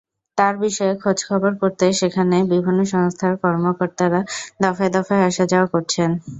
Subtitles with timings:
[0.37, 4.19] তাঁর বিষয়ে খোঁজখবর করতে সেখানে বিভিন্ন সংস্থার কর্মকর্তারা
[4.61, 6.09] দফায় দফায় আসা-যাওয়া করছেন।